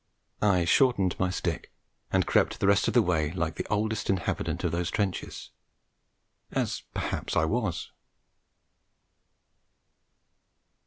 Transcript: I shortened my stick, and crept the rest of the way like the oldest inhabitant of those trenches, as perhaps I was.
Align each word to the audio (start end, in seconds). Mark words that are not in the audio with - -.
I 0.41 0.65
shortened 0.65 1.15
my 1.19 1.29
stick, 1.29 1.71
and 2.11 2.25
crept 2.25 2.59
the 2.59 2.65
rest 2.65 2.87
of 2.87 2.95
the 2.95 3.03
way 3.03 3.33
like 3.33 3.53
the 3.53 3.67
oldest 3.69 4.09
inhabitant 4.09 4.63
of 4.63 4.71
those 4.71 4.89
trenches, 4.89 5.51
as 6.51 6.81
perhaps 6.91 7.35
I 7.35 7.45
was. 7.45 7.91